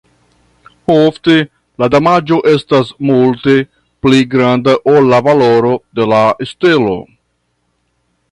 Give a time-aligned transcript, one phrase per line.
[0.93, 1.33] Ofte
[1.83, 3.53] la damaĝo estas multe
[4.05, 6.97] pli granda ol la valoro de la ŝtelo.